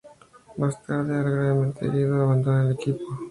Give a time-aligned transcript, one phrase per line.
[0.57, 3.03] Más tarde al estar gravemente herido, abandona el equipo.